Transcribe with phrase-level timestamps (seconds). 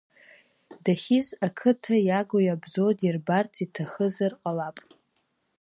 [0.83, 4.77] Дахьиз ақыҭа иагу-иабзоу дирбарц иҭахызар ҟалап…